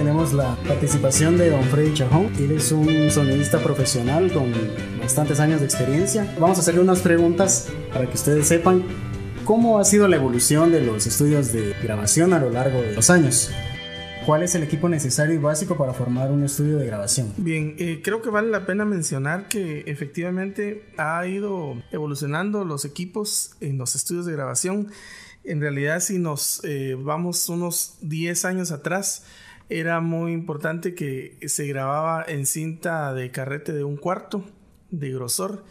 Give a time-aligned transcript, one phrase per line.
[0.00, 2.32] tenemos la participación de don Freddy Chajón.
[2.38, 4.50] Él es un sonidista profesional con
[4.98, 6.34] bastantes años de experiencia.
[6.40, 8.82] Vamos a hacerle unas preguntas para que ustedes sepan
[9.44, 13.10] cómo ha sido la evolución de los estudios de grabación a lo largo de los
[13.10, 13.50] años.
[14.24, 17.34] ¿Cuál es el equipo necesario y básico para formar un estudio de grabación?
[17.36, 23.50] Bien, eh, creo que vale la pena mencionar que efectivamente ha ido evolucionando los equipos
[23.60, 24.90] en los estudios de grabación.
[25.44, 29.24] En realidad, si nos eh, vamos unos 10 años atrás,
[29.70, 34.44] era muy importante que se grababa en cinta de carrete de un cuarto
[34.90, 35.64] de grosor.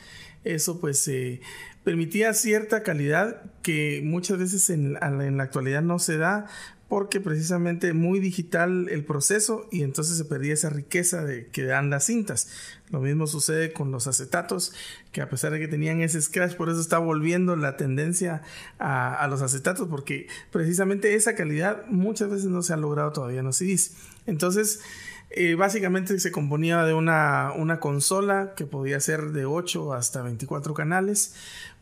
[0.46, 1.42] Eso pues eh,
[1.84, 6.48] permitía cierta calidad que muchas veces en, en la actualidad no se da
[6.90, 11.92] porque precisamente muy digital el proceso y entonces se perdía esa riqueza de que dan
[11.92, 12.50] las cintas.
[12.90, 14.74] Lo mismo sucede con los acetatos,
[15.12, 18.42] que a pesar de que tenían ese scratch, por eso está volviendo la tendencia
[18.80, 23.46] a, los acetatos, porque precisamente esa calidad muchas veces no se ha logrado todavía en
[23.46, 23.94] los CDs.
[24.26, 24.82] Entonces,
[25.30, 30.74] eh, básicamente se componía de una, una consola que podía ser de 8 hasta 24
[30.74, 31.36] canales,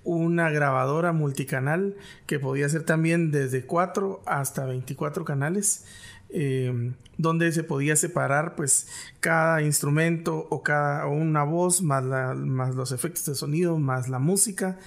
[0.07, 5.85] una grabadora multicanal que podía ser también desde 4 hasta 24 canales.
[6.29, 8.89] Eh, donde se podía separar pues
[9.21, 14.77] cada instrumento o cada una voz más, más los efectos de sonido más la música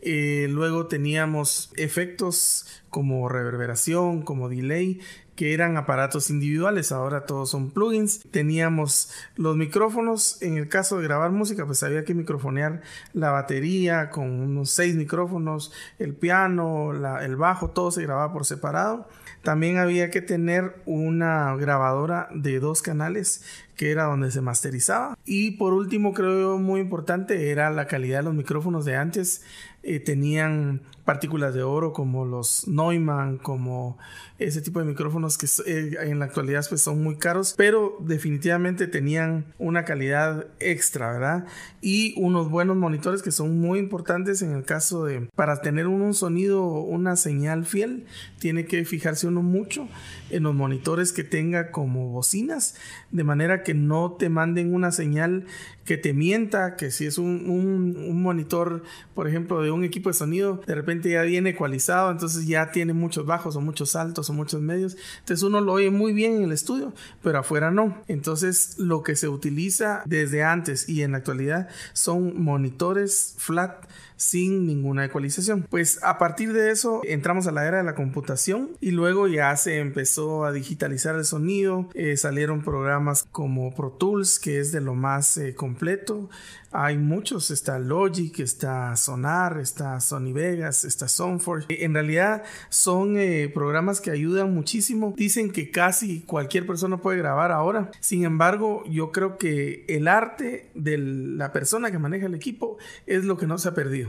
[0.00, 5.00] eh, luego teníamos efectos como reverberación, como delay,
[5.38, 8.22] que eran aparatos individuales, ahora todos son plugins.
[8.32, 14.10] Teníamos los micrófonos, en el caso de grabar música, pues había que microfonear la batería
[14.10, 19.06] con unos seis micrófonos, el piano, el bajo, todo se grababa por separado.
[19.44, 23.44] También había que tener una grabadora de dos canales
[23.76, 25.16] que era donde se masterizaba.
[25.24, 29.44] Y por último, creo muy importante, era la calidad de los micrófonos de antes.
[29.90, 33.96] Eh, tenían partículas de oro como los Neumann, como
[34.38, 38.86] ese tipo de micrófonos que eh, en la actualidad pues son muy caros, pero definitivamente
[38.86, 41.46] tenían una calidad extra, ¿verdad?
[41.80, 46.12] Y unos buenos monitores que son muy importantes en el caso de, para tener un,
[46.12, 48.04] sonido, una señal fiel,
[48.38, 49.88] tiene que fijarse uno mucho
[50.28, 52.74] en los monitores que tenga como bocinas,
[53.10, 55.46] de manera que no te manden una señal
[55.88, 58.82] que te mienta, que si es un, un monitor,
[59.14, 62.92] por ejemplo, de un equipo de sonido, de repente ya viene ecualizado, entonces ya tiene
[62.92, 64.98] muchos bajos o muchos altos o muchos medios.
[65.20, 68.02] Entonces uno lo oye muy bien en el estudio, pero afuera no.
[68.06, 73.86] Entonces lo que se utiliza desde antes y en la actualidad son monitores flat
[74.18, 75.66] sin ninguna ecualización.
[75.70, 79.56] Pues a partir de eso entramos a la era de la computación y luego ya
[79.56, 84.80] se empezó a digitalizar el sonido, eh, salieron programas como Pro Tools que es de
[84.80, 86.28] lo más eh, completo,
[86.70, 91.66] hay muchos, está Logic, está Sonar, está Sony Vegas, está Soundforge.
[91.82, 95.14] En realidad son eh, programas que ayudan muchísimo.
[95.16, 97.90] Dicen que casi cualquier persona puede grabar ahora.
[98.00, 102.76] Sin embargo, yo creo que el arte de la persona que maneja el equipo
[103.06, 104.07] es lo que no se ha perdido.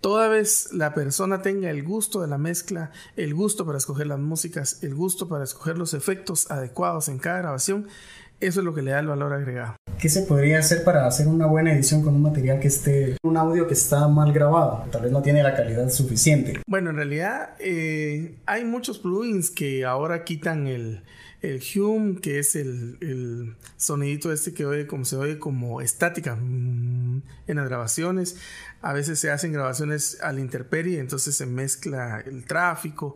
[0.00, 4.20] Toda vez la persona tenga el gusto de la mezcla, el gusto para escoger las
[4.20, 7.88] músicas, el gusto para escoger los efectos adecuados en cada grabación,
[8.40, 9.74] eso es lo que le da el valor agregado.
[9.98, 13.36] ¿Qué se podría hacer para hacer una buena edición con un material que esté, un
[13.36, 14.84] audio que está mal grabado?
[14.92, 16.60] Tal vez no tiene la calidad suficiente.
[16.68, 21.02] Bueno, en realidad eh, hay muchos plugins que ahora quitan el,
[21.40, 26.36] el hum, que es el, el, sonidito este que oye como se oye como estática
[26.36, 28.36] mm, en las grabaciones.
[28.80, 33.14] A veces se hacen grabaciones al interperie, entonces se mezcla el tráfico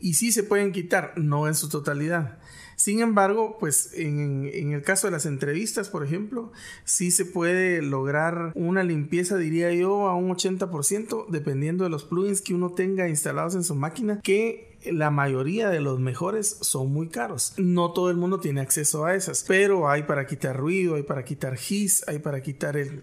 [0.00, 2.38] y sí se pueden quitar, no en su totalidad.
[2.76, 6.52] Sin embargo, pues en, el caso de las entrevistas, por ejemplo,
[6.84, 12.40] sí se puede lograr una limpieza, diría yo, a un 80%, dependiendo de los plugins
[12.40, 17.08] que uno tenga instalados en su máquina, que la mayoría de los mejores son muy
[17.08, 17.54] caros.
[17.56, 21.24] No todo el mundo tiene acceso a esas, pero hay para quitar ruido, hay para
[21.24, 23.02] quitar hiss, hay para quitar el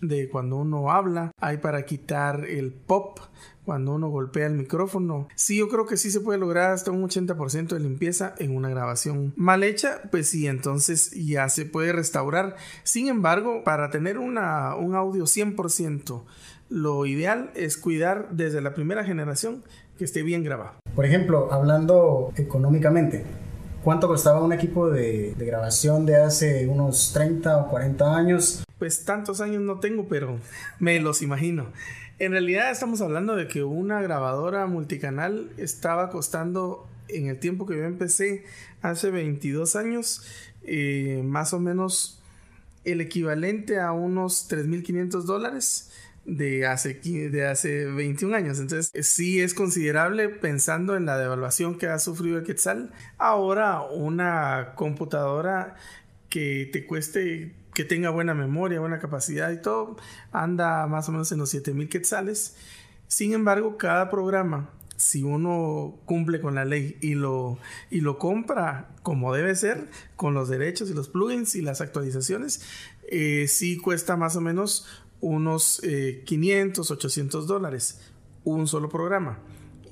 [0.00, 3.18] de cuando uno habla, hay para quitar el pop
[3.64, 5.28] cuando uno golpea el micrófono.
[5.34, 8.70] Sí, yo creo que sí se puede lograr hasta un 80% de limpieza en una
[8.70, 12.56] grabación mal hecha, pues sí, entonces ya se puede restaurar.
[12.82, 16.24] Sin embargo, para tener una, un audio 100%,
[16.70, 19.62] lo ideal es cuidar desde la primera generación
[19.98, 20.72] que esté bien grabado.
[20.94, 23.24] Por ejemplo, hablando económicamente,
[23.82, 28.64] ¿cuánto costaba un equipo de, de grabación de hace unos 30 o 40 años?
[28.78, 30.38] Pues tantos años no tengo, pero
[30.78, 31.66] me los imagino.
[32.20, 37.76] En realidad estamos hablando de que una grabadora multicanal estaba costando en el tiempo que
[37.76, 38.44] yo empecé
[38.82, 40.22] hace 22 años
[40.64, 42.20] eh, más o menos
[42.84, 45.90] el equivalente a unos 3.500 dólares
[46.28, 48.60] de hace, de hace 21 años.
[48.60, 52.92] Entonces, sí es considerable pensando en la devaluación que ha sufrido el Quetzal.
[53.16, 55.76] Ahora, una computadora
[56.28, 59.96] que te cueste, que tenga buena memoria, buena capacidad y todo,
[60.30, 62.56] anda más o menos en los 7000 quetzales.
[63.06, 67.58] Sin embargo, cada programa si uno cumple con la ley y lo,
[67.88, 72.62] y lo compra como debe ser, con los derechos y los plugins y las actualizaciones,
[73.08, 74.86] eh, sí cuesta más o menos
[75.20, 75.80] unos
[76.24, 78.00] 500, eh, 800 dólares
[78.44, 79.38] un solo programa.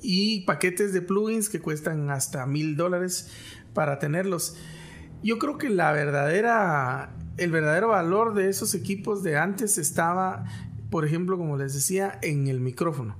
[0.01, 3.29] Y paquetes de plugins que cuestan hasta mil dólares
[3.73, 4.55] para tenerlos.
[5.23, 10.45] Yo creo que la verdadera, el verdadero valor de esos equipos de antes estaba,
[10.89, 13.17] por ejemplo, como les decía, en el micrófono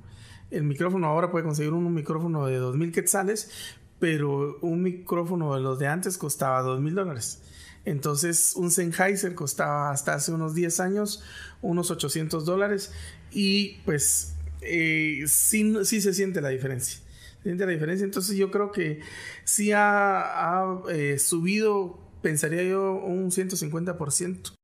[0.51, 3.51] el micrófono ahora puede conseguir un, micrófono de 2000 quetzales,
[3.99, 7.41] pero un micrófono de los de antes costaba 2000 dólares.
[7.87, 11.23] Entonces un Sennheiser costaba hasta hace unos 10 años
[11.61, 12.91] unos 800 dólares
[13.31, 16.99] y pues eh, sí, se siente la diferencia.
[17.43, 18.03] Siente la diferencia.
[18.03, 18.99] Entonces yo creo que
[19.45, 24.56] sí ha, eh, subido, pensaría yo, un 150%.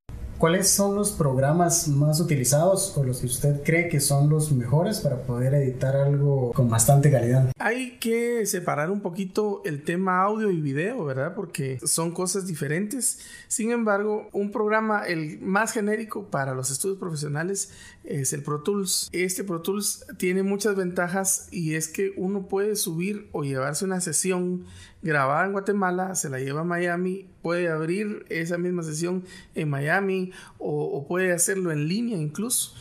[0.43, 4.99] ¿Cuáles son los programas más utilizados o los que usted cree que son los mejores
[4.99, 7.49] para poder editar algo con bastante calidad?
[7.59, 11.33] Hay que separar un poquito el tema audio y video, ¿verdad?
[11.33, 13.19] Porque son cosas diferentes.
[13.47, 17.71] Sin embargo, un programa, el más genérico para los estudios profesionales
[18.03, 19.07] es el Pro Tools.
[19.13, 24.01] Este Pro Tools tiene muchas ventajas y es que uno puede subir o llevarse una
[24.01, 24.65] sesión
[25.03, 29.23] grabada en Guatemala, se la lleva a Miami, puede abrir esa misma sesión
[29.53, 32.73] en Miami o, puede hacerlo en línea incluso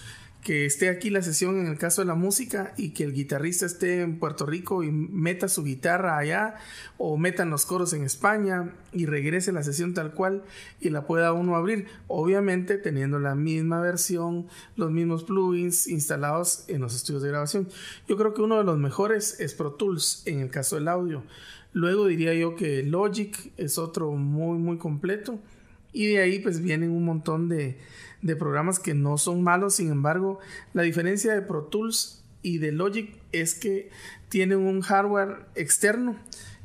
[0.43, 3.65] que esté aquí la sesión en el caso de la música y que el guitarrista
[3.65, 6.57] esté en Puerto Rico y meta su guitarra allá
[6.99, 10.43] o metan los coros en España y regrese la sesión tal cual
[10.81, 16.81] y la pueda uno abrir, obviamente teniendo la misma versión, los mismos plugins instalados en
[16.81, 17.69] los estudios de grabación.
[18.09, 21.23] Yo creo que uno de los mejores es Pro Tools en el caso del audio.
[21.73, 25.39] Luego diría yo que Logic es otro muy, muy completo.
[25.93, 27.79] Y de ahí pues vienen un montón de,
[28.23, 29.75] de programas que no son malos.
[29.75, 30.39] Sin embargo,
[30.73, 33.91] la diferencia de Pro Tools y de Logic es que
[34.29, 36.17] tienen un hardware externo.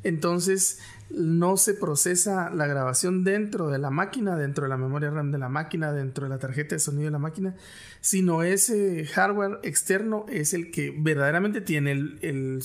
[0.02, 0.80] Entonces
[1.10, 5.38] no se procesa la grabación dentro de la máquina, dentro de la memoria RAM de
[5.38, 7.54] la máquina, dentro de la tarjeta de sonido de la máquina,
[8.00, 12.62] sino ese hardware externo es el que verdaderamente tiene el,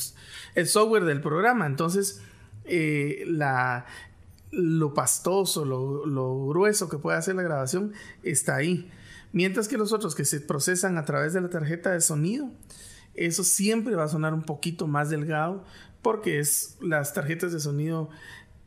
[0.55, 1.65] el, software del programa.
[1.65, 2.21] Entonces,
[2.65, 3.25] eh,
[4.51, 7.93] lo pastoso, lo, grueso que puede hacer la grabación
[8.23, 8.89] está ahí.
[9.31, 12.51] Mientras que los otros que se procesan a través de la tarjeta de sonido,
[13.15, 15.63] eso siempre va a sonar un poquito más delgado
[16.01, 18.09] porque es las tarjetas de sonido,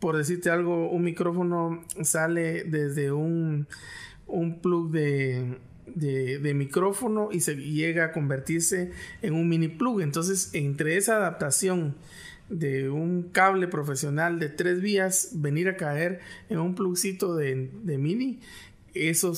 [0.01, 3.69] por decirte algo, un micrófono sale desde un,
[4.27, 8.91] un plug de, de, de, micrófono y se llega a convertirse
[9.23, 10.01] en un mini plug.
[10.01, 11.95] Entonces, entre esa adaptación
[12.49, 17.99] de un cable profesional de tres vías venir a caer en un plugcito de, de
[17.99, 18.41] mini,
[18.95, 19.33] eso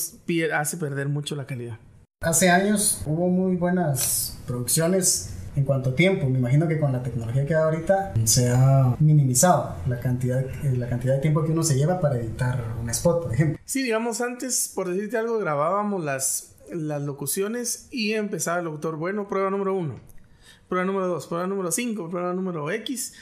[0.55, 1.78] hace perder mucho la calidad.
[2.20, 6.28] Hace años hubo muy buenas producciones en cuanto a tiempo.
[6.28, 10.88] Me imagino que con la tecnología que hay ahorita se ha minimizado la cantidad, la
[10.88, 13.60] cantidad de tiempo que uno se lleva para editar un spot, por ejemplo.
[13.64, 19.28] Sí, digamos, antes, por decirte algo, grabábamos las, las locuciones y empezaba el locutor, bueno,
[19.28, 20.00] prueba número uno
[20.69, 23.15] prueba número 2, prueba número 5, prueba número X.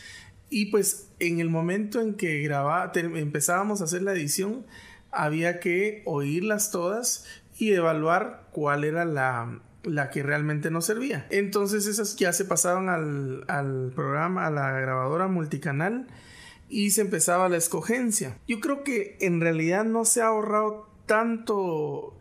[0.51, 4.67] Y pues en el momento en que grababa, empezábamos a hacer la edición,
[5.11, 7.27] había que oírlas todas
[7.59, 11.27] y evaluar cuál era la, la que realmente nos servía.
[11.31, 16.07] Entonces esas ya se pasaban al, al programa, a la grabadora multicanal
[16.69, 18.39] y se empezaba la escogencia.
[18.47, 22.17] Yo creo que en realidad no se ha ahorrado tanto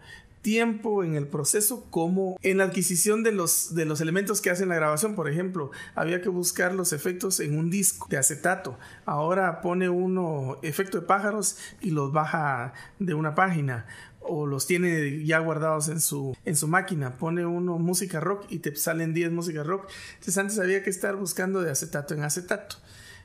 [0.46, 4.70] tiempo en el proceso como en la adquisición de los, de los elementos que hacen
[4.70, 5.16] la grabación.
[5.16, 8.78] Por ejemplo, había que buscar los efectos en un disco de acetato.
[9.06, 13.88] Ahora pone uno efecto de pájaros y los baja de una página
[14.20, 17.18] o los tiene ya guardados en su, en su máquina.
[17.18, 19.90] Pone uno música rock y te salen 10 música rock.
[20.14, 22.76] Entonces antes había que estar buscando de acetato en acetato.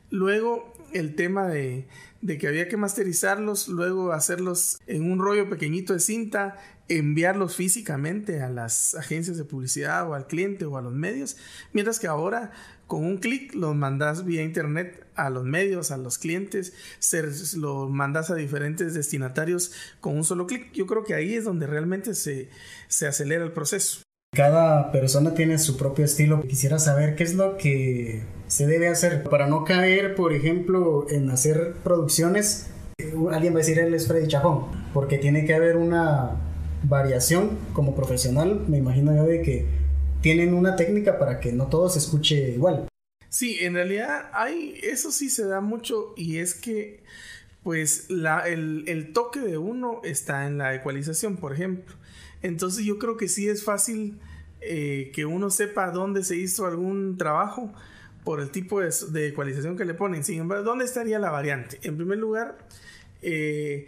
[0.09, 1.87] Luego el tema de,
[2.21, 6.59] de que había que masterizarlos, luego hacerlos en un rollo pequeñito de cinta
[6.91, 11.37] enviarlos físicamente a las agencias de publicidad o al cliente o a los medios,
[11.73, 12.51] mientras que ahora
[12.87, 17.23] con un clic los mandas vía internet a los medios, a los clientes, se,
[17.57, 20.73] lo mandas a diferentes destinatarios con un solo clic.
[20.73, 22.49] Yo creo que ahí es donde realmente se,
[22.89, 24.03] se acelera el proceso.
[24.35, 26.43] Cada persona tiene su propio estilo.
[26.43, 31.31] Quisiera saber qué es lo que se debe hacer para no caer, por ejemplo, en
[31.31, 32.67] hacer producciones.
[33.31, 36.33] Alguien va a decir él es Freddy Chapón, porque tiene que haber una
[36.83, 39.67] variación como profesional, me imagino yo de que
[40.21, 42.89] tienen una técnica para que no todo se escuche igual.
[43.29, 47.05] Sí, en realidad hay, eso sí se da mucho y es que
[47.63, 51.95] pues la, el, el toque de uno está en la ecualización, por ejemplo.
[52.43, 54.19] Entonces yo creo que sí es fácil
[54.61, 57.73] eh, que uno sepa dónde se hizo algún trabajo
[58.25, 60.25] por el tipo de, ecualización que le ponen.
[60.25, 61.79] Sin embargo, ¿dónde estaría la variante?
[61.83, 62.59] En primer lugar,
[63.23, 63.87] eh,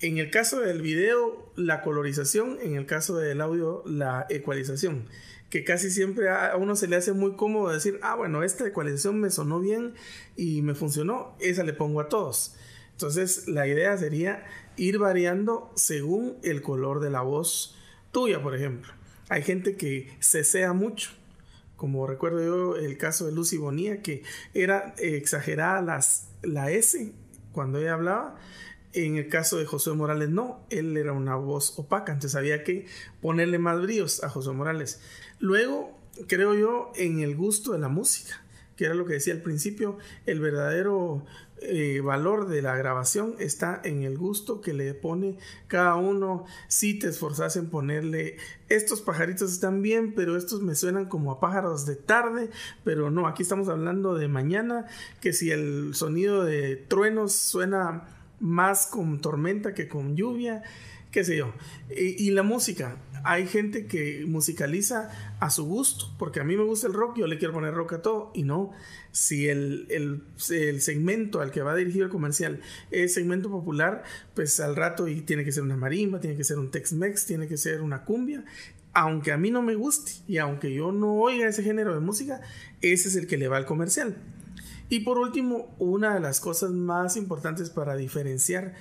[0.00, 5.06] en el caso del video, la colorización, en el caso del audio, la ecualización.
[5.50, 9.20] Que casi siempre a uno se le hace muy cómodo decir, ah, bueno, esta ecualización
[9.20, 9.94] me sonó bien
[10.36, 12.56] y me funcionó, esa le pongo a todos.
[12.92, 14.44] Entonces, la idea sería
[14.76, 17.76] ir variando según el color de la voz
[18.12, 18.92] tuya, por ejemplo.
[19.28, 21.10] Hay gente que cesea mucho,
[21.76, 27.12] como recuerdo yo el caso de Lucy Bonilla, que era exagerada las, la S
[27.52, 28.36] cuando ella hablaba.
[28.92, 32.86] En el caso de José Morales, no, él era una voz opaca, entonces había que
[33.20, 35.00] ponerle más bríos a José Morales.
[35.40, 38.44] Luego, creo yo, en el gusto de la música,
[38.76, 41.24] que era lo que decía al principio, el verdadero
[41.60, 46.44] eh, valor de la grabación está en el gusto que le pone cada uno.
[46.68, 48.36] Si te esforzas en ponerle,
[48.68, 52.50] estos pajaritos están bien, pero estos me suenan como a pájaros de tarde,
[52.82, 54.86] pero no, aquí estamos hablando de mañana,
[55.20, 58.08] que si el sonido de truenos suena
[58.40, 60.62] más con tormenta que con lluvia,
[61.14, 61.54] qué sé yo.
[61.96, 66.88] y la música, hay gente que musicaliza a su gusto, porque a mí me gusta
[66.88, 68.72] el rock, yo le quiero poner rock a todo, y no,
[69.12, 74.02] si el, el, segmento al que va dirigido el comercial es segmento popular,
[74.34, 77.48] pues al rato y tiene que ser una marimba, tiene que ser un Tex-Mex, tiene
[77.48, 78.44] que ser una cumbia,
[78.92, 82.42] aunque a mí no me guste y aunque yo no oiga ese género de música,
[82.82, 84.16] ese es el que le va al comercial.
[84.90, 88.74] Y por último, una de las cosas más importantes para diferenciar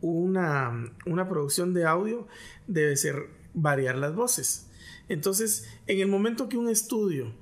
[0.00, 2.26] una, una producción de audio
[2.66, 4.66] debe ser variar las voces.
[5.08, 7.32] Entonces, en el momento que un estudio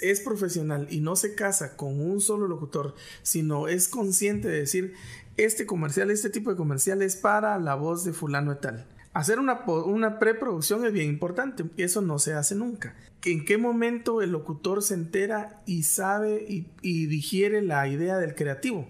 [0.00, 4.94] es profesional y no se casa con un solo locutor, sino es consciente de decir,
[5.36, 8.86] este comercial, este tipo de comercial es para la voz de fulano y tal.
[9.12, 12.94] Hacer una, una preproducción es bien importante, eso no se hace nunca.
[13.24, 18.34] ¿En qué momento el locutor se entera y sabe y, y digiere la idea del
[18.34, 18.86] creativo?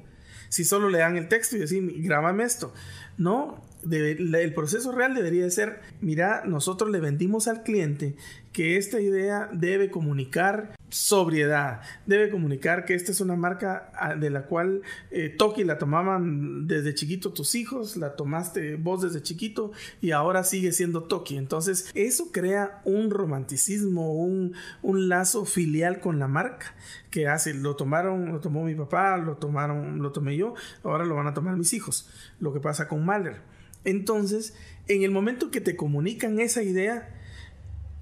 [0.56, 2.72] Si solo le dan el texto y decir, grábame esto.
[3.18, 8.16] No, el proceso real debería ser, mira, nosotros le vendimos al cliente
[8.56, 14.30] que esta idea debe comunicar sobriedad, debe comunicar que esta es una marca ah, de
[14.30, 19.72] la cual eh, Toki la tomaban desde chiquito tus hijos, la tomaste vos desde chiquito
[20.00, 21.36] y ahora sigue siendo Toki.
[21.36, 26.74] Entonces eso crea un romanticismo, un, un lazo filial con la marca
[27.10, 31.14] que hace, lo tomaron, lo tomó mi papá, lo tomaron, lo tomé yo, ahora lo
[31.14, 32.08] van a tomar mis hijos.
[32.40, 33.36] Lo que pasa con Mahler.
[33.84, 34.54] Entonces,
[34.88, 37.15] en el momento que te comunican esa idea,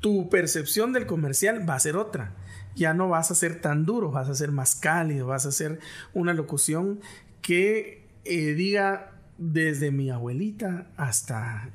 [0.05, 2.35] tu percepción del comercial va a ser otra.
[2.77, 5.81] Ya no vas a ser tan duro, vas a ser más cálido, vas a hacer
[6.13, 7.01] una locución
[7.41, 11.71] que eh, diga desde mi abuelita hasta,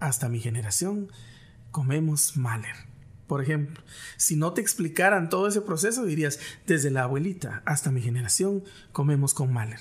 [0.00, 1.12] hasta mi generación,
[1.70, 2.76] comemos Mahler.
[3.26, 3.82] Por ejemplo,
[4.16, 9.34] si no te explicaran todo ese proceso, dirías, desde la abuelita hasta mi generación, comemos
[9.34, 9.80] con Mahler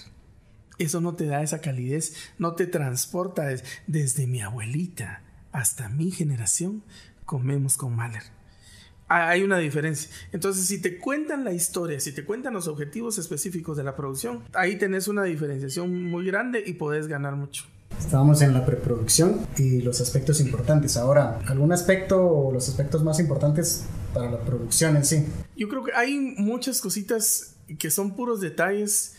[0.77, 3.45] eso no te da esa calidez, no te transporta
[3.87, 5.21] desde mi abuelita
[5.53, 6.83] hasta mi generación,
[7.25, 8.24] comemos con Mahler.
[9.08, 10.10] Ah, hay una diferencia.
[10.32, 14.44] Entonces, si te cuentan la historia, si te cuentan los objetivos específicos de la producción,
[14.53, 17.65] ahí tenés una diferenciación muy grande y podés ganar mucho.
[18.00, 20.98] Estábamos en la preproducción y los aspectos importantes.
[20.98, 25.25] Ahora, ¿algún aspecto o los aspectos más importantes para la producción en sí?
[25.55, 29.15] Yo creo que hay muchas cositas que son puros detalles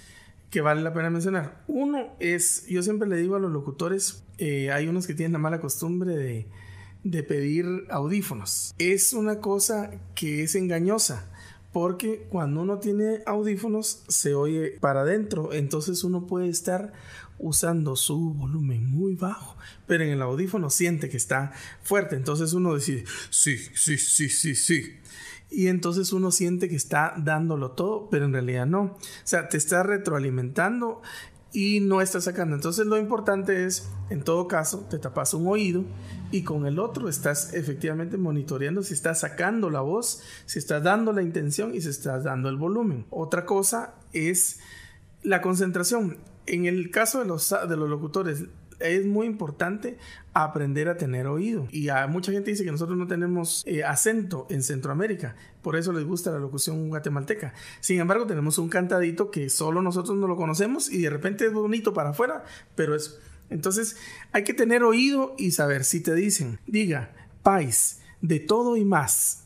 [0.50, 1.62] que vale la pena mencionar.
[1.68, 5.38] Uno es, yo siempre le digo a los locutores, eh, hay unos que tienen la
[5.38, 6.46] mala costumbre de,
[7.10, 8.74] de pedir audífonos.
[8.78, 11.30] Es una cosa que es engañosa.
[11.72, 16.94] Porque cuando uno tiene audífonos se oye para adentro, entonces uno puede estar
[17.38, 22.74] usando su volumen muy bajo, pero en el audífono siente que está fuerte, entonces uno
[22.74, 24.94] decide, sí, sí, sí, sí, sí
[25.50, 28.82] y entonces uno siente que está dándolo todo, pero en realidad no.
[28.82, 31.02] O sea, te está retroalimentando
[31.56, 32.54] y no está sacando.
[32.54, 35.86] Entonces lo importante es, en todo caso, te tapas un oído
[36.30, 41.14] y con el otro estás efectivamente monitoreando si estás sacando la voz, si estás dando
[41.14, 43.06] la intención y si estás dando el volumen.
[43.08, 44.58] Otra cosa es
[45.22, 46.18] la concentración.
[46.44, 48.44] En el caso de los, de los locutores,
[48.80, 49.98] es muy importante
[50.32, 51.66] aprender a tener oído.
[51.70, 55.92] Y a mucha gente dice que nosotros no tenemos eh, acento en Centroamérica, por eso
[55.92, 57.54] les gusta la locución guatemalteca.
[57.80, 61.52] Sin embargo, tenemos un cantadito que solo nosotros no lo conocemos y de repente es
[61.52, 63.18] bonito para afuera, pero es
[63.50, 63.96] Entonces
[64.32, 69.45] hay que tener oído y saber si te dicen, diga, pais, de todo y más.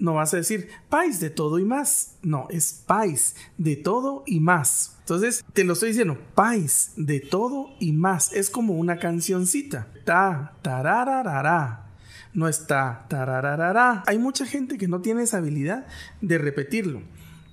[0.00, 2.16] No vas a decir pais de todo y más.
[2.22, 4.96] No, es pais de todo y más.
[5.00, 8.32] Entonces te lo estoy diciendo, pais de todo y más.
[8.32, 9.88] Es como una cancioncita.
[10.04, 11.86] Ta, tarararara.
[12.32, 14.02] No está tarararara.
[14.06, 15.86] Hay mucha gente que no tiene esa habilidad
[16.22, 17.02] de repetirlo.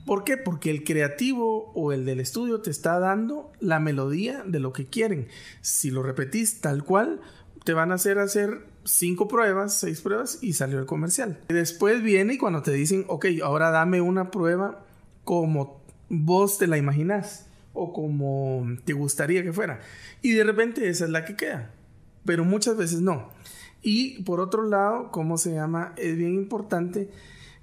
[0.05, 0.37] ¿Por qué?
[0.37, 4.87] Porque el creativo o el del estudio te está dando la melodía de lo que
[4.87, 5.27] quieren.
[5.59, 7.19] Si lo repetís tal cual,
[7.65, 11.39] te van a hacer hacer cinco pruebas, seis pruebas y salió el comercial.
[11.49, 14.85] Después viene y cuando te dicen, ok, ahora dame una prueba
[15.23, 19.81] como vos te la imaginas o como te gustaría que fuera.
[20.21, 21.71] Y de repente esa es la que queda.
[22.25, 23.29] Pero muchas veces no.
[23.81, 25.93] Y por otro lado, ¿cómo se llama?
[25.97, 27.09] Es bien importante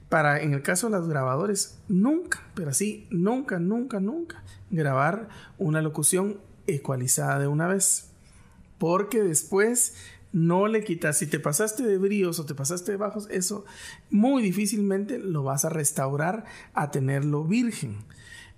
[0.08, 5.28] para, en el caso de los grabadores, nunca, pero así, nunca, nunca, nunca, grabar
[5.58, 8.10] una locución ecualizada de una vez.
[8.78, 9.96] Porque después
[10.34, 13.64] no le quitas, si te pasaste de bríos o te pasaste de bajos, eso
[14.10, 17.98] muy difícilmente lo vas a restaurar a tenerlo virgen.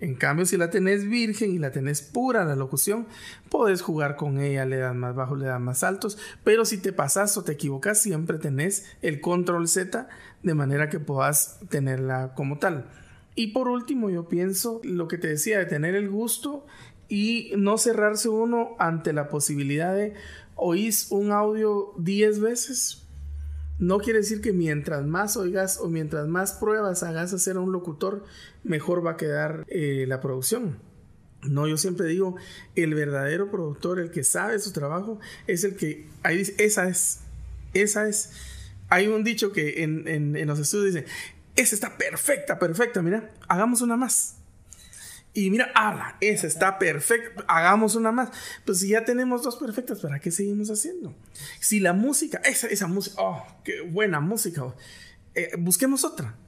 [0.01, 3.07] En cambio, si la tenés virgen y la tenés pura la locución,
[3.51, 6.95] puedes jugar con ella, le das más bajos, le das más altos, pero si te
[6.95, 10.09] pasas o te equivocas, siempre tenés el control Z
[10.43, 12.87] de manera que puedas tenerla como tal.
[13.35, 16.65] Y por último, yo pienso lo que te decía de tener el gusto
[17.09, 20.15] y no cerrarse uno ante la posibilidad de
[20.57, 23.07] oís un audio 10 veces,
[23.79, 27.73] no quiere decir que mientras más oigas o mientras más pruebas hagas hacer a un
[27.73, 28.25] locutor,
[28.65, 30.79] mejor va a quedar eh, la producción.
[31.43, 32.37] No, yo siempre digo,
[32.75, 37.21] el verdadero productor, el que sabe su trabajo, es el que, ahí dice, esa es,
[37.75, 38.33] esa es.
[38.89, 41.07] Hay un dicho que en, en los estudios dice,
[41.55, 44.37] esa está perfecta, perfecta, mira, hagamos una más.
[45.37, 48.31] Y mira, ala, esa está perfecta, hagamos una más.
[48.65, 51.15] Pues si ya tenemos dos perfectas, ¿para qué seguimos haciendo?
[51.61, 54.75] Si la música, esa, esa música, oh, qué buena música,
[55.35, 56.39] eh, busquemos otra.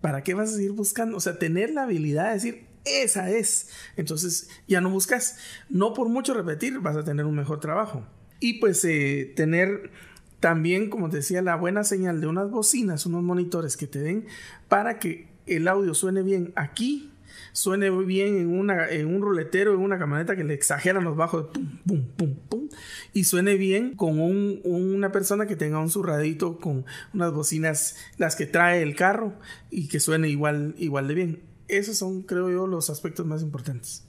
[0.00, 1.16] ¿Para qué vas a seguir buscando?
[1.16, 3.68] O sea, tener la habilidad de decir, esa es.
[3.96, 5.38] Entonces ya no buscas.
[5.68, 8.04] No por mucho repetir, vas a tener un mejor trabajo.
[8.40, 9.92] Y pues eh, tener
[10.40, 14.26] también, como te decía, la buena señal de unas bocinas, unos monitores que te den
[14.66, 17.11] para que el audio suene bien aquí
[17.52, 21.46] suene bien en, una, en un ruletero, en una camioneta que le exageran los bajos
[21.52, 22.68] pum, pum, pum, pum,
[23.12, 28.36] y suene bien con un, una persona que tenga un zurradito con unas bocinas, las
[28.36, 29.34] que trae el carro,
[29.70, 31.42] y que suene igual, igual de bien.
[31.68, 34.04] Esos son, creo yo, los aspectos más importantes.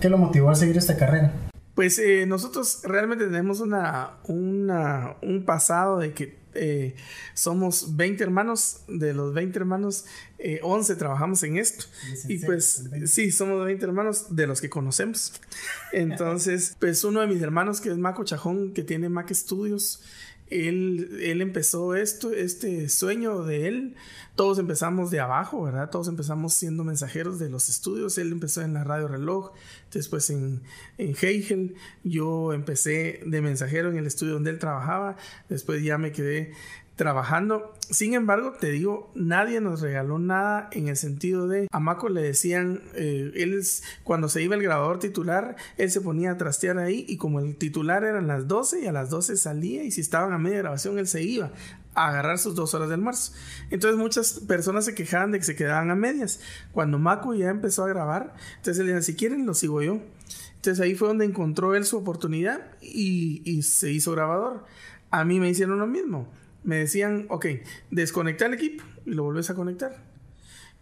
[0.00, 1.32] ¿Qué lo motivó a seguir esta carrera?
[1.74, 6.94] Pues eh, nosotros realmente tenemos una, una, un pasado de que eh,
[7.34, 10.04] somos 20 hermanos, de los 20 hermanos,
[10.62, 11.84] 11 eh, trabajamos en esto.
[12.28, 15.32] Y pues sí, somos 20 hermanos de los que conocemos.
[15.92, 20.02] Entonces, pues uno de mis hermanos, que es Maco Chajón, que tiene Mac Studios,
[20.50, 23.96] él, él empezó esto, este sueño de él.
[24.34, 25.90] Todos empezamos de abajo, ¿verdad?
[25.90, 28.18] Todos empezamos siendo mensajeros de los estudios.
[28.18, 29.52] Él empezó en la radio reloj,
[29.92, 30.62] después en,
[30.98, 31.74] en Hegel.
[32.04, 35.16] Yo empecé de mensajero en el estudio donde él trabajaba.
[35.48, 36.52] Después ya me quedé
[37.00, 37.72] trabajando.
[37.88, 42.20] Sin embargo, te digo, nadie nos regaló nada en el sentido de a Maco le
[42.20, 43.58] decían, eh, él
[44.04, 47.56] cuando se iba el grabador titular, él se ponía a trastear ahí y como el
[47.56, 50.98] titular eran las 12 y a las 12 salía y si estaban a media grabación
[50.98, 51.52] él se iba
[51.94, 53.32] a agarrar sus dos horas de almuerzo.
[53.70, 56.40] Entonces muchas personas se quejaban de que se quedaban a medias.
[56.72, 60.00] Cuando Maco ya empezó a grabar, entonces él decía, si quieren lo sigo yo.
[60.56, 64.66] Entonces ahí fue donde encontró él su oportunidad y, y se hizo grabador.
[65.10, 66.28] A mí me hicieron lo mismo
[66.62, 67.46] me decían, ok,
[67.90, 70.10] desconecta el equipo y lo volvés a conectar.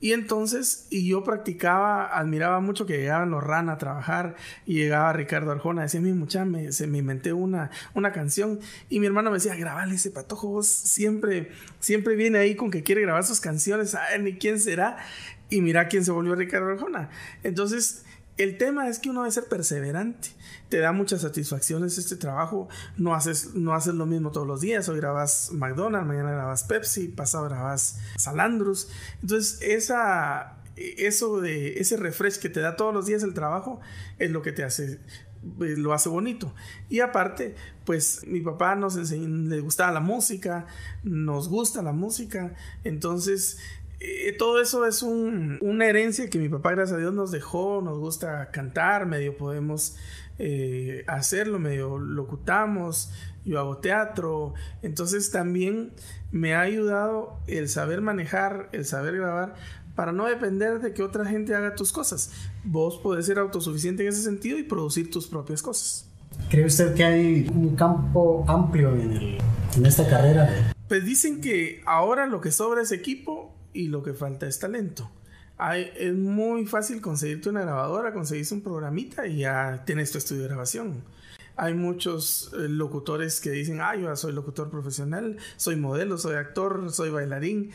[0.01, 5.13] Y entonces, y yo practicaba, admiraba mucho que llegaban los RAN a trabajar y llegaba
[5.13, 9.31] Ricardo Arjona, decía, mi muchacha, me, se me inventé una, una canción y mi hermano
[9.31, 13.41] me decía, grabale ese patojo, vos siempre, siempre viene ahí con que quiere grabar sus
[13.41, 14.99] canciones, ay, ni quién será.
[15.51, 17.09] Y mira quién se volvió Ricardo Arjona.
[17.43, 18.05] Entonces,
[18.39, 20.29] el tema es que uno debe ser perseverante.
[20.69, 22.69] Te da muchas satisfacciones este trabajo.
[22.97, 24.89] No haces, no haces lo mismo todos los días.
[24.89, 28.89] Hoy grabas McDonald's, mañana grabas Pepsi, pasado grabas Salandrus.
[29.21, 33.81] Entonces, esa, eso de ese refresh que te da todos los días el trabajo
[34.19, 35.01] es lo que te hace
[35.61, 36.53] eh, lo hace bonito.
[36.89, 40.67] Y aparte, pues mi papá nos enseñó, le gustaba la música,
[41.05, 43.59] nos gusta la música, entonces
[44.01, 47.83] eh, todo eso es una herencia que mi papá, gracias a Dios, nos dejó.
[47.83, 49.97] Nos gusta cantar, medio podemos
[50.39, 53.11] eh, hacerlo, medio locutamos.
[53.45, 54.55] Yo hago teatro.
[54.83, 55.93] Entonces también
[56.31, 59.55] me ha ayudado el saber manejar, el saber grabar,
[59.97, 62.31] para no depender de que otra gente haga tus cosas.
[62.63, 66.09] Vos podés ser autosuficiente en ese sentido y producir tus propias cosas.
[66.51, 69.39] ¿Cree usted que hay un campo amplio en,
[69.77, 70.73] en esta carrera?
[70.87, 75.11] Pues dicen que ahora lo que sobra es equipo y lo que falta es talento.
[75.57, 80.43] Hay, es muy fácil conseguirte una grabadora, conseguirse un programita y ya tienes tu estudio
[80.43, 81.03] de grabación.
[81.57, 86.93] Hay muchos eh, locutores que dicen, ah, yo soy locutor profesional, soy modelo, soy actor,
[86.93, 87.73] soy bailarín.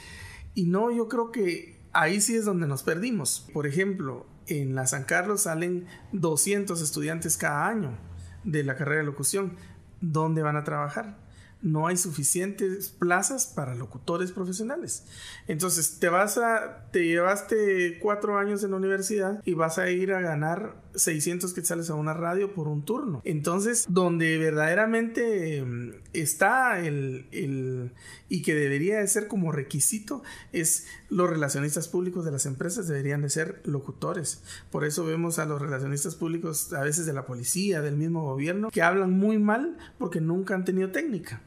[0.55, 3.49] Y no, yo creo que ahí sí es donde nos perdimos.
[3.53, 7.97] Por ejemplo, en la San Carlos salen 200 estudiantes cada año
[8.45, 9.57] de la carrera de locución.
[9.99, 11.17] ¿Dónde van a trabajar?
[11.63, 15.05] No hay suficientes plazas para locutores profesionales.
[15.47, 20.13] Entonces, te vas a, te llevaste cuatro años en la universidad y vas a ir
[20.13, 23.21] a ganar 600 quetzales a una radio por un turno.
[23.23, 27.91] Entonces, donde verdaderamente mm, está el, el,
[28.29, 33.21] y que debería de ser como requisito es los relacionistas públicos de las empresas deberían
[33.21, 34.41] de ser locutores.
[34.71, 38.69] Por eso vemos a los relacionistas públicos a veces de la policía, del mismo gobierno,
[38.69, 41.41] que hablan muy mal porque nunca han tenido técnica.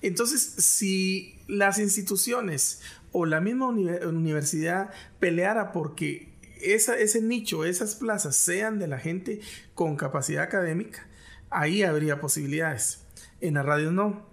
[0.00, 2.80] Entonces, si las instituciones
[3.12, 6.31] o la misma universidad peleara porque
[6.62, 9.40] ese nicho, esas plazas sean de la gente
[9.74, 11.06] con capacidad académica,
[11.50, 13.04] ahí habría posibilidades.
[13.40, 14.26] En la radio no.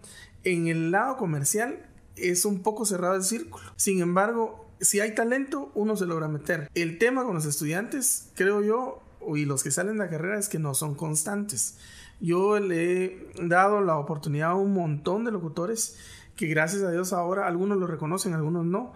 [0.43, 3.63] En el lado comercial es un poco cerrado el círculo.
[3.75, 6.69] Sin embargo, si hay talento, uno se logra meter.
[6.75, 9.03] El tema con los estudiantes, creo yo,
[9.35, 11.77] y los que salen de la carrera es que no son constantes.
[12.21, 15.97] Yo le he dado la oportunidad a un montón de locutores
[16.35, 18.93] que gracias a Dios ahora algunos lo reconocen, algunos no,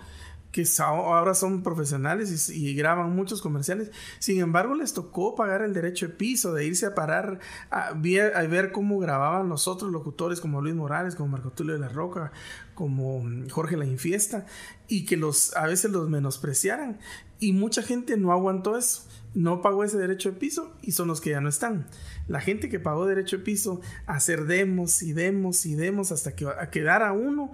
[0.54, 3.90] que ahora son profesionales y, graban muchos comerciales.
[4.20, 7.40] Sin embargo, les tocó pagar el derecho de piso, de irse a parar
[7.72, 11.80] a ver, a cómo grababan los otros locutores como Luis Morales, como Marco Tulio de
[11.80, 12.32] la Roca,
[12.76, 14.46] como Jorge La Infiesta,
[14.88, 17.00] y que los, a veces los menospreciaran.
[17.40, 19.02] Y mucha gente no aguantó eso
[19.36, 21.88] no pagó ese derecho de piso y son los que ya no están.
[22.28, 26.48] La gente que pagó derecho de piso, hacer demos y demos y demos hasta que
[26.72, 27.52] quedara uno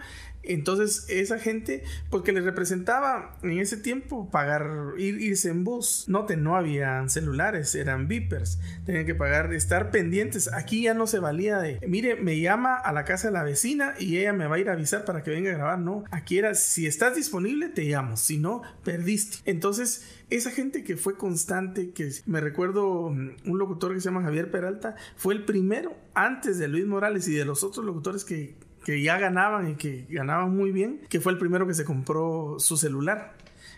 [0.54, 6.06] entonces, esa gente, porque pues, les representaba en ese tiempo pagar, ir, irse en bus.
[6.08, 8.60] Noten, no habían celulares, eran beepers.
[8.84, 10.52] Tenían que pagar, estar pendientes.
[10.52, 13.94] Aquí ya no se valía de, mire, me llama a la casa de la vecina
[14.00, 15.80] y ella me va a ir a avisar para que venga a grabar.
[15.80, 18.18] No, aquí era, si estás disponible, te llamo.
[18.18, 19.38] Si no, perdiste.
[19.46, 24.24] Entonces, esa gente que fue constante, que me recuerdo mm, un locutor que se llama
[24.24, 28.56] Javier Peralta, fue el primero antes de Luis Morales y de los otros locutores que
[28.84, 32.58] que ya ganaban y que ganaban muy bien, que fue el primero que se compró
[32.60, 33.36] su celular.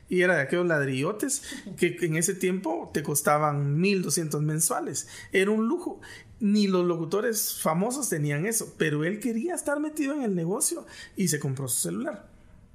[0.10, 1.42] Y era de aquellos ladrillotes
[1.78, 5.08] que en ese tiempo te costaban 1200 mensuales.
[5.32, 6.02] Era un lujo.
[6.42, 10.86] Ni los locutores famosos tenían eso, pero él quería estar metido en el negocio
[11.16, 12.28] y se compró su celular.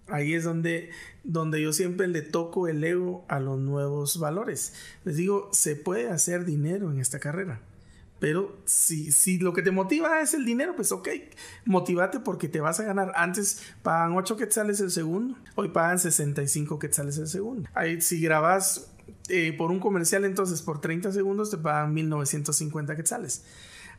[0.09, 0.91] Ahí es donde,
[1.25, 4.73] donde yo siempre le toco el ego a los nuevos valores.
[5.05, 7.61] Les digo, se puede hacer dinero en esta carrera.
[8.19, 11.09] Pero si, si lo que te motiva es el dinero, pues ok,
[11.67, 13.13] motivate porque te vas a ganar.
[13.15, 17.69] Antes pagan 8 quetzales el segundo, hoy pagan 65 quetzales el segundo.
[17.75, 18.91] Ahí, si grabas
[19.29, 23.45] eh, por un comercial, entonces por 30 segundos te pagan 1950 quetzales.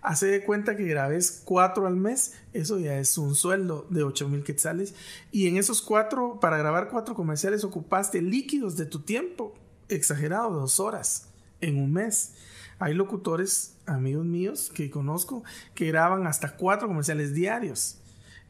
[0.01, 4.43] Hace de cuenta que grabes 4 al mes, eso ya es un sueldo de 8000
[4.43, 4.95] quetzales.
[5.31, 9.53] Y en esos 4, para grabar 4 comerciales, ocupaste líquidos de tu tiempo,
[9.89, 11.27] exagerado, dos horas
[11.61, 12.33] en un mes.
[12.79, 15.43] Hay locutores, amigos míos, que conozco,
[15.73, 17.97] que graban hasta cuatro comerciales diarios.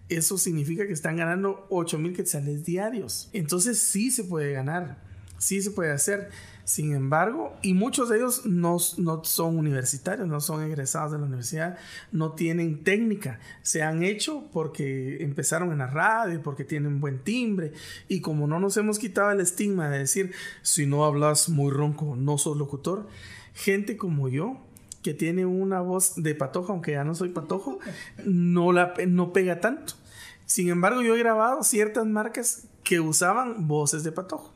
[0.10, 3.30] Eso significa que están ganando 8 mil quetzales diarios.
[3.34, 4.98] Entonces sí se puede ganar,
[5.38, 6.30] sí se puede hacer.
[6.68, 11.24] Sin embargo, y muchos de ellos no, no, son universitarios, no son egresados de la
[11.24, 11.78] universidad,
[12.12, 13.40] no tienen técnica.
[13.62, 17.72] Se han hecho porque empezaron en la radio, porque tienen buen timbre.
[18.10, 22.18] Y como no nos hemos quitado el estigma de decir, si no hablas muy ronco,
[22.18, 23.08] no sos locutor,
[23.54, 24.58] gente como yo,
[25.04, 27.80] que tiene una voz de patojo, aunque ya no soy patojo,
[28.26, 29.94] no, la, no pega tanto.
[30.46, 34.54] Sin embargo, yo he grabado ciertas marcas que usaban voces de patojo.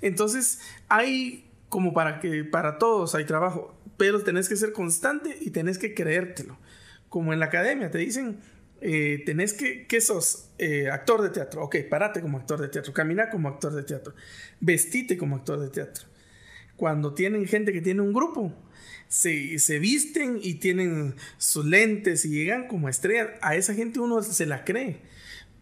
[0.00, 5.50] Entonces, hay como para que para todos hay trabajo, pero tenés que ser constante y
[5.50, 6.58] tenés que creértelo.
[7.08, 8.38] Como en la academia te dicen,
[8.80, 10.50] eh, tenés que, ¿qué sos?
[10.58, 11.62] Eh, actor de teatro.
[11.62, 14.14] Ok, parate como actor de teatro, camina como actor de teatro,
[14.60, 16.06] vestite como actor de teatro
[16.78, 18.54] cuando tienen gente que tiene un grupo,
[19.08, 24.22] se, se, visten y tienen sus lentes y llegan como estrellas, a esa gente uno
[24.22, 25.00] se la cree.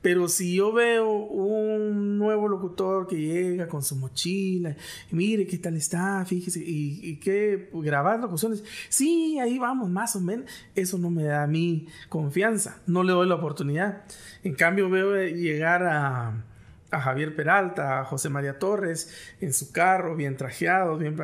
[0.07, 4.77] Pero si yo veo un nuevo locutor que llega con su mochila,
[5.11, 10.21] mire qué tal está, fíjese, y, y que grabar locuciones, sí, ahí vamos, más o
[10.21, 14.05] menos, eso no me da a mí confianza, no le doy la oportunidad.
[14.45, 16.45] En cambio, veo llegar a,
[16.93, 21.17] Javier Peralta, a José María Torres en su carro, bien trajeado, bien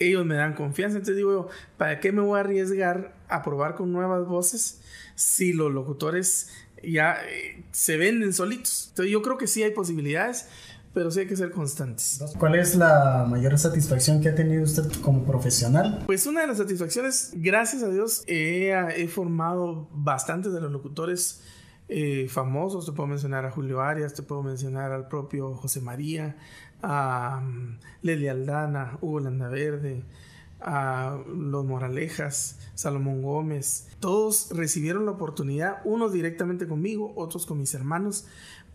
[0.00, 0.98] ellos me dan confianza.
[0.98, 4.82] Entonces digo ¿para qué me voy a arriesgar a probar con nuevas voces
[5.14, 6.50] si los locutores
[6.82, 8.86] ya eh, se venden solitos?
[8.90, 10.48] Entonces yo creo que sí hay posibilidades,
[10.94, 12.24] pero sí hay que ser constantes.
[12.38, 16.02] ¿Cuál es la mayor satisfacción que ha tenido usted como profesional?
[16.06, 21.42] Pues una de las satisfacciones, gracias a Dios, he, he formado bastantes de los locutores
[21.88, 26.36] eh, famosos, te puedo mencionar a Julio Arias, te puedo mencionar al propio José María,
[26.82, 30.02] a um, Leslie Aldana, Hugo Landaverde,
[30.66, 33.88] los Moralejas, Salomón Gómez.
[34.00, 38.26] Todos recibieron la oportunidad, unos directamente conmigo, otros con mis hermanos,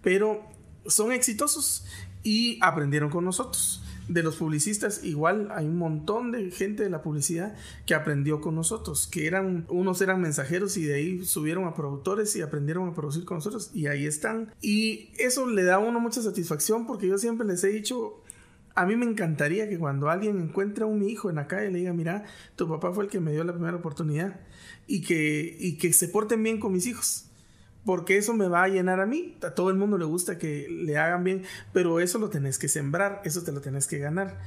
[0.01, 0.41] pero
[0.85, 1.85] son exitosos
[2.23, 7.01] y aprendieron con nosotros de los publicistas, igual hay un montón de gente de la
[7.01, 11.73] publicidad que aprendió con nosotros, que eran, unos eran mensajeros y de ahí subieron a
[11.73, 14.53] productores y aprendieron a producir con nosotros y ahí están.
[14.61, 18.21] Y eso le da a uno mucha satisfacción porque yo siempre les he dicho,
[18.75, 21.79] a mí me encantaría que cuando alguien encuentre a un hijo en la calle le
[21.79, 22.23] diga, mira,
[22.55, 24.39] tu papá fue el que me dio la primera oportunidad
[24.87, 27.31] y que, y que se porten bien con mis hijos
[27.85, 29.37] porque eso me va a llenar a mí.
[29.43, 32.67] A todo el mundo le gusta que le hagan bien, pero eso lo tenés que
[32.67, 34.39] sembrar, eso te lo tenés que ganar.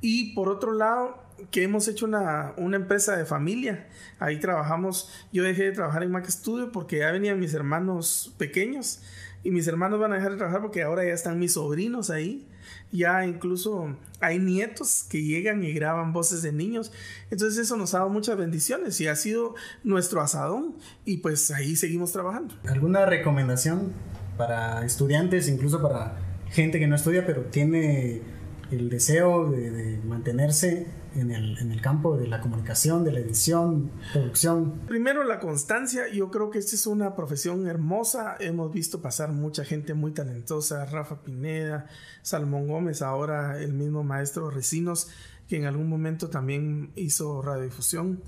[0.00, 3.88] Y por otro lado, que hemos hecho una, una, empresa de familia.
[4.18, 9.00] Ahí trabajamos, yo dejé de trabajar en Mac Studio porque ya venían mis hermanos pequeños
[9.44, 12.48] y mis hermanos van a dejar de trabajar porque ahora ya están mis sobrinos ahí.
[12.90, 16.92] Ya incluso hay nietos que llegan y graban voces de niños.
[17.30, 21.76] Entonces eso nos ha dado muchas bendiciones y ha sido nuestro asadón y pues ahí
[21.76, 22.54] seguimos trabajando.
[22.66, 23.92] ¿Alguna recomendación
[24.38, 26.16] para estudiantes, incluso para
[26.50, 28.22] gente que no estudia pero tiene
[28.70, 33.90] el deseo de, mantenerse en el, en el, campo de la comunicación, de la edición,
[34.12, 34.80] producción?
[34.86, 39.64] Primero la constancia, yo creo que esta es una profesión hermosa, hemos visto pasar mucha
[39.64, 41.86] gente muy talentosa, Rafa Pineda,
[42.22, 45.08] Salmón Gómez, ahora el mismo maestro Recinos,
[45.48, 48.22] que en algún momento también hizo radiodifusión.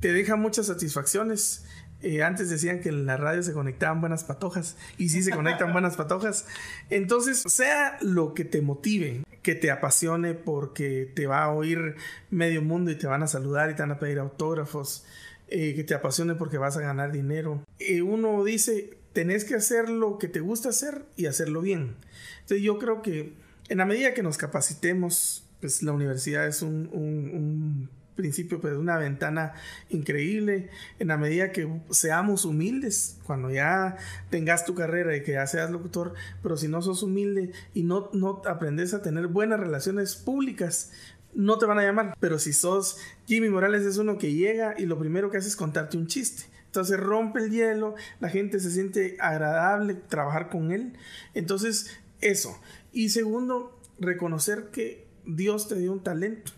[0.00, 1.64] Te deja muchas satisfacciones.
[2.04, 5.72] Eh, antes decían que en la radio se conectaban buenas patojas y sí se conectan
[5.72, 6.46] buenas patojas.
[6.90, 11.96] Entonces, sea lo que te motive, que te apasione porque te va a oír
[12.28, 15.06] medio mundo y te van a saludar y te van a pedir autógrafos,
[15.48, 17.64] eh, que te apasione porque vas a ganar dinero.
[17.78, 21.96] Eh, uno dice, tenés que hacer lo que te gusta hacer y hacerlo bien.
[22.40, 23.32] Entonces yo creo que
[23.70, 29.54] en la medida que nos capacitemos, pues la universidad es un principio, pues una ventana
[29.90, 30.70] increíble.
[30.98, 33.96] En la medida que seamos humildes, cuando ya
[34.30, 38.10] tengas tu carrera y que ya seas locutor, pero si no sos humilde y no,
[38.12, 40.92] no aprendes a tener buenas relaciones públicas,
[41.34, 42.16] no te van a llamar.
[42.20, 45.56] Pero si sos Jimmy Morales es uno que llega y lo primero que hace es
[45.56, 46.44] contarte un chiste.
[46.66, 50.94] Entonces rompe el hielo, la gente se siente agradable trabajar con él.
[51.32, 52.60] Entonces, eso.
[52.92, 56.52] Y segundo, reconocer que Dios te dio un talento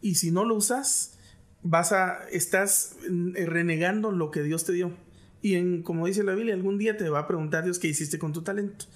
[0.00, 1.18] y si no lo usas,
[1.62, 4.92] vas a, estás eh, renegando lo que Dios te dio.
[5.40, 8.18] Y en, como dice la Biblia, algún día te va a preguntar Dios qué hiciste
[8.18, 8.86] con tu talento.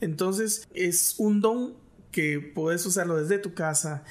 [0.00, 1.74] Entonces es un don
[2.12, 4.04] que puedes usarlo desde tu casa,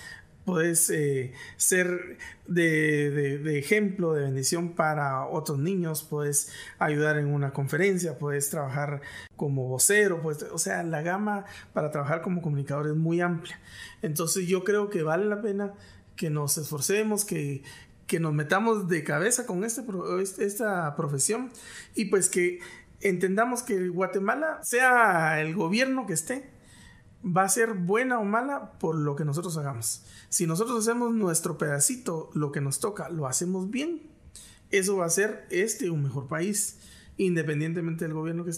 [0.47, 8.17] puedes eh, ser de, ejemplo, de bendición para otros niños, puedes ayudar en una conferencia,
[8.17, 9.01] puedes trabajar
[9.35, 13.59] como vocero, pues, o sea, la gama para trabajar como comunicador es muy amplia.
[14.01, 15.73] Entonces yo creo que vale la pena
[16.17, 17.63] que nos esforcemos, que,
[18.07, 19.83] que nos metamos de cabeza con este,
[20.45, 21.51] esta profesión
[21.95, 22.59] y pues que
[22.99, 26.49] entendamos que Guatemala, sea el gobierno que esté,
[27.25, 30.03] va a ser buena o mala por lo que nosotros hagamos.
[30.29, 34.01] Si nosotros hacemos nuestro pedacito, lo que nos toca, lo hacemos bien,
[34.71, 36.77] eso va a ser este un mejor país,
[37.17, 38.55] independientemente del gobierno que esté.